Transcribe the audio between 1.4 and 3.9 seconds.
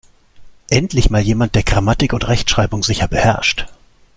der Grammatik und Rechtschreibung sicher beherrscht!